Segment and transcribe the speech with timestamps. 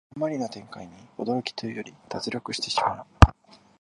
[0.15, 3.05] あんまりな展開に驚きというより脱力してしまう